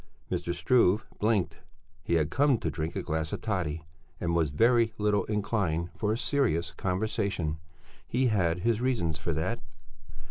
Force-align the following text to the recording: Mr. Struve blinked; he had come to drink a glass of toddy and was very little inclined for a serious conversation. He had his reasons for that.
Mr. 0.31 0.51
Struve 0.51 1.05
blinked; 1.19 1.59
he 2.03 2.15
had 2.15 2.31
come 2.31 2.57
to 2.57 2.71
drink 2.71 2.95
a 2.95 3.03
glass 3.03 3.31
of 3.33 3.41
toddy 3.41 3.85
and 4.19 4.33
was 4.33 4.49
very 4.49 4.93
little 4.97 5.25
inclined 5.25 5.91
for 5.95 6.11
a 6.11 6.17
serious 6.17 6.71
conversation. 6.71 7.59
He 8.07 8.25
had 8.29 8.61
his 8.61 8.81
reasons 8.81 9.19
for 9.19 9.31
that. 9.33 9.59